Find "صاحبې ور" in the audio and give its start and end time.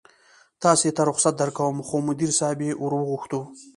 2.39-2.93